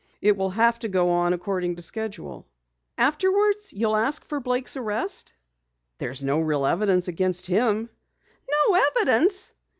[0.19, 2.47] "It will have to go on according to schedule."
[2.97, 5.33] "Afterwards you'll ask for Blake's arrest?"
[5.99, 7.87] "There's no real evidence against him."
[8.49, 9.53] "No evidence!"